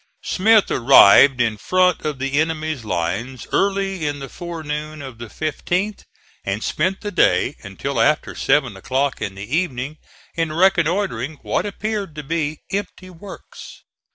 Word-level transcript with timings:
Smith 0.23 0.71
arrived 0.71 1.39
in 1.39 1.57
front 1.57 2.03
of 2.05 2.17
the 2.17 2.39
enemy's 2.39 2.83
lines 2.83 3.45
early 3.53 4.07
in 4.07 4.17
the 4.17 4.27
forenoon 4.27 4.99
of 4.99 5.19
the 5.19 5.27
15th, 5.27 6.05
and 6.43 6.63
spent 6.63 7.01
the 7.01 7.11
day 7.11 7.55
until 7.61 8.01
after 8.01 8.33
seven 8.33 8.75
o'clock 8.75 9.21
in 9.21 9.35
the 9.35 9.55
evening 9.55 9.99
in 10.33 10.51
reconnoitering 10.51 11.37
what 11.43 11.67
appeared 11.67 12.15
to 12.15 12.23
be 12.23 12.61
empty 12.71 13.11
works. 13.11 13.83